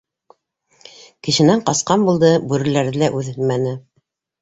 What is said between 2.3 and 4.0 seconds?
бүреләрҙе лә үҙһенмәне.